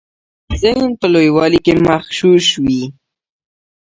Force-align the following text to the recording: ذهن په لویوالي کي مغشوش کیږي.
ذهن 0.61 0.89
په 0.99 1.05
لویوالي 1.13 1.59
کي 1.65 1.73
مغشوش 1.85 2.45
کیږي. 2.55 2.85